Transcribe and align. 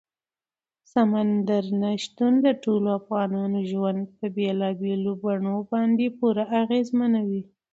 سمندر 0.93 1.65
نه 1.81 1.89
شتون 2.03 2.33
د 2.45 2.47
ټولو 2.63 2.87
افغانانو 2.99 3.59
ژوند 3.71 4.01
په 4.17 4.25
بېلابېلو 4.35 5.11
بڼو 5.23 5.55
باندې 5.71 6.05
پوره 6.17 6.45
اغېزمنوي. 6.61 7.43